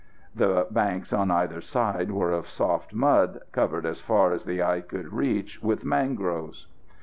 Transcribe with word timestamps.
The 0.33 0.65
banks 0.71 1.13
on 1.13 1.29
either 1.29 1.61
side 1.61 2.09
were 2.09 2.31
of 2.31 2.47
soft 2.47 2.91
mud, 2.91 3.39
covered 3.51 3.85
as 3.85 4.01
far 4.01 4.33
as 4.33 4.45
the 4.45 4.63
eye 4.63 4.81
could 4.81 5.13
reach 5.13 5.61
with 5.61 5.85
mangroves. 5.85 6.65